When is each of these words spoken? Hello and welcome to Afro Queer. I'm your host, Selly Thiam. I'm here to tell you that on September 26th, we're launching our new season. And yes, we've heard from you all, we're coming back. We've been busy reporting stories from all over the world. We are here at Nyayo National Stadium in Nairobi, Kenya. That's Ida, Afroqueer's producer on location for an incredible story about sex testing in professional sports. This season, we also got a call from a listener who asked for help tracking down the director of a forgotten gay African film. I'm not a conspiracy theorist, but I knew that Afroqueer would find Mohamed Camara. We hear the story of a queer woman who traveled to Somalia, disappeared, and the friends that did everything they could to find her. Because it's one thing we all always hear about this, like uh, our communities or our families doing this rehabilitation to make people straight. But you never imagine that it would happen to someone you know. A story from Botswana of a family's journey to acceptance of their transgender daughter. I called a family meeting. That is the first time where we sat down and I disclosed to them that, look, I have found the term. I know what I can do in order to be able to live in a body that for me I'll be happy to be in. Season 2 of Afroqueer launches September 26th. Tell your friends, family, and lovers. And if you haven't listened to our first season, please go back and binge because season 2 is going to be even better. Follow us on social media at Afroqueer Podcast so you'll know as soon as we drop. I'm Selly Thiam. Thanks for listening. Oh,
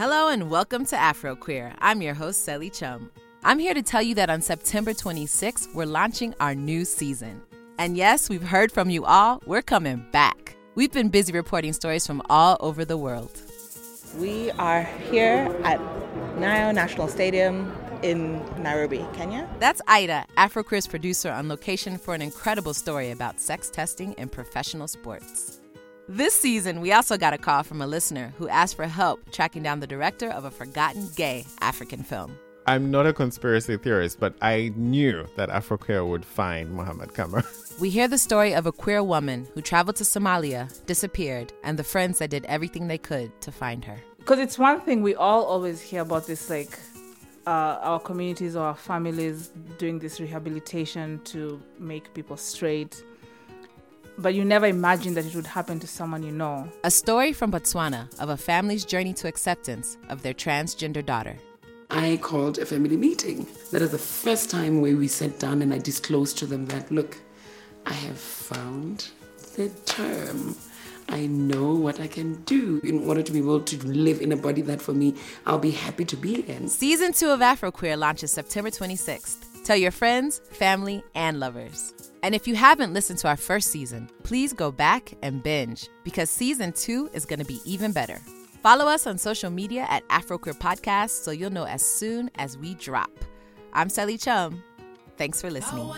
Hello 0.00 0.30
and 0.30 0.48
welcome 0.48 0.86
to 0.86 0.96
Afro 0.96 1.36
Queer. 1.36 1.74
I'm 1.78 2.00
your 2.00 2.14
host, 2.14 2.48
Selly 2.48 2.70
Thiam. 2.70 3.10
I'm 3.44 3.58
here 3.58 3.74
to 3.74 3.82
tell 3.82 4.00
you 4.00 4.14
that 4.14 4.30
on 4.30 4.40
September 4.40 4.94
26th, 4.94 5.74
we're 5.74 5.84
launching 5.84 6.34
our 6.40 6.54
new 6.54 6.86
season. 6.86 7.42
And 7.76 7.98
yes, 7.98 8.30
we've 8.30 8.42
heard 8.42 8.72
from 8.72 8.88
you 8.88 9.04
all, 9.04 9.42
we're 9.44 9.60
coming 9.60 10.06
back. 10.10 10.56
We've 10.74 10.90
been 10.90 11.10
busy 11.10 11.34
reporting 11.34 11.74
stories 11.74 12.06
from 12.06 12.22
all 12.30 12.56
over 12.60 12.86
the 12.86 12.96
world. 12.96 13.42
We 14.16 14.50
are 14.52 14.84
here 15.10 15.54
at 15.64 15.78
Nyayo 16.38 16.74
National 16.74 17.06
Stadium 17.06 17.70
in 18.02 18.42
Nairobi, 18.62 19.04
Kenya. 19.12 19.46
That's 19.58 19.82
Ida, 19.86 20.24
Afroqueer's 20.38 20.86
producer 20.86 21.30
on 21.30 21.50
location 21.50 21.98
for 21.98 22.14
an 22.14 22.22
incredible 22.22 22.72
story 22.72 23.10
about 23.10 23.38
sex 23.38 23.68
testing 23.68 24.14
in 24.14 24.30
professional 24.30 24.88
sports. 24.88 25.59
This 26.12 26.34
season, 26.34 26.80
we 26.80 26.90
also 26.92 27.16
got 27.16 27.34
a 27.34 27.38
call 27.38 27.62
from 27.62 27.80
a 27.80 27.86
listener 27.86 28.34
who 28.36 28.48
asked 28.48 28.74
for 28.74 28.86
help 28.88 29.30
tracking 29.30 29.62
down 29.62 29.78
the 29.78 29.86
director 29.86 30.28
of 30.28 30.44
a 30.44 30.50
forgotten 30.50 31.08
gay 31.14 31.44
African 31.60 32.02
film. 32.02 32.36
I'm 32.66 32.90
not 32.90 33.06
a 33.06 33.12
conspiracy 33.12 33.76
theorist, 33.76 34.18
but 34.18 34.34
I 34.42 34.72
knew 34.74 35.28
that 35.36 35.50
Afroqueer 35.50 36.04
would 36.04 36.24
find 36.24 36.72
Mohamed 36.72 37.14
Camara. 37.14 37.44
We 37.78 37.90
hear 37.90 38.08
the 38.08 38.18
story 38.18 38.54
of 38.56 38.66
a 38.66 38.72
queer 38.72 39.04
woman 39.04 39.46
who 39.54 39.62
traveled 39.62 39.96
to 39.96 40.04
Somalia, 40.04 40.68
disappeared, 40.84 41.52
and 41.62 41.78
the 41.78 41.84
friends 41.84 42.18
that 42.18 42.30
did 42.30 42.44
everything 42.46 42.88
they 42.88 42.98
could 42.98 43.30
to 43.42 43.52
find 43.52 43.84
her. 43.84 43.96
Because 44.18 44.40
it's 44.40 44.58
one 44.58 44.80
thing 44.80 45.02
we 45.02 45.14
all 45.14 45.44
always 45.44 45.80
hear 45.80 46.02
about 46.02 46.26
this, 46.26 46.50
like 46.50 46.76
uh, 47.46 47.78
our 47.82 48.00
communities 48.00 48.56
or 48.56 48.64
our 48.64 48.74
families 48.74 49.52
doing 49.78 50.00
this 50.00 50.18
rehabilitation 50.18 51.20
to 51.26 51.62
make 51.78 52.12
people 52.14 52.36
straight. 52.36 53.04
But 54.20 54.34
you 54.34 54.44
never 54.44 54.66
imagine 54.66 55.14
that 55.14 55.24
it 55.24 55.34
would 55.34 55.46
happen 55.46 55.80
to 55.80 55.86
someone 55.86 56.22
you 56.22 56.30
know. 56.30 56.70
A 56.84 56.90
story 56.90 57.32
from 57.32 57.50
Botswana 57.50 58.06
of 58.20 58.28
a 58.28 58.36
family's 58.36 58.84
journey 58.84 59.14
to 59.14 59.28
acceptance 59.28 59.96
of 60.10 60.20
their 60.20 60.34
transgender 60.34 61.04
daughter. 61.04 61.38
I 61.88 62.18
called 62.22 62.58
a 62.58 62.66
family 62.66 62.98
meeting. 62.98 63.46
That 63.72 63.80
is 63.80 63.92
the 63.92 63.98
first 63.98 64.50
time 64.50 64.82
where 64.82 64.94
we 64.94 65.08
sat 65.08 65.38
down 65.38 65.62
and 65.62 65.72
I 65.72 65.78
disclosed 65.78 66.36
to 66.38 66.46
them 66.46 66.66
that, 66.66 66.92
look, 66.92 67.16
I 67.86 67.94
have 67.94 68.18
found 68.18 69.08
the 69.56 69.70
term. 69.86 70.54
I 71.08 71.26
know 71.26 71.72
what 71.72 71.98
I 71.98 72.06
can 72.06 72.42
do 72.42 72.80
in 72.84 73.08
order 73.08 73.22
to 73.22 73.32
be 73.32 73.38
able 73.38 73.62
to 73.62 73.86
live 73.86 74.20
in 74.20 74.32
a 74.32 74.36
body 74.36 74.60
that 74.62 74.82
for 74.82 74.92
me 74.92 75.14
I'll 75.46 75.58
be 75.58 75.72
happy 75.72 76.04
to 76.04 76.16
be 76.16 76.42
in. 76.42 76.68
Season 76.68 77.12
2 77.12 77.30
of 77.30 77.40
Afroqueer 77.40 77.98
launches 77.98 78.32
September 78.32 78.70
26th. 78.70 79.64
Tell 79.64 79.76
your 79.76 79.90
friends, 79.90 80.40
family, 80.52 81.02
and 81.14 81.40
lovers. 81.40 81.94
And 82.22 82.34
if 82.34 82.46
you 82.46 82.54
haven't 82.54 82.92
listened 82.92 83.18
to 83.20 83.28
our 83.28 83.36
first 83.36 83.68
season, 83.68 84.08
please 84.22 84.52
go 84.52 84.70
back 84.70 85.14
and 85.22 85.42
binge 85.42 85.88
because 86.04 86.28
season 86.28 86.72
2 86.72 87.10
is 87.14 87.24
going 87.24 87.38
to 87.38 87.44
be 87.46 87.60
even 87.64 87.92
better. 87.92 88.18
Follow 88.62 88.86
us 88.86 89.06
on 89.06 89.16
social 89.16 89.50
media 89.50 89.86
at 89.88 90.06
Afroqueer 90.08 90.58
Podcast 90.58 91.10
so 91.22 91.30
you'll 91.30 91.50
know 91.50 91.64
as 91.64 91.84
soon 91.84 92.30
as 92.34 92.58
we 92.58 92.74
drop. 92.74 93.10
I'm 93.72 93.88
Selly 93.88 94.14
Thiam. 94.14 94.62
Thanks 95.16 95.40
for 95.40 95.50
listening. 95.50 95.84
Oh, 95.84 95.96